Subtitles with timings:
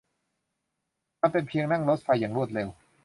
[1.21, 2.67] มันเป็นเพียงนั่งรถไฟอย่างรวดเร็ว